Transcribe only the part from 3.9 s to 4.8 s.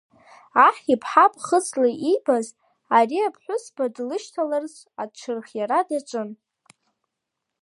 длышьҭаларц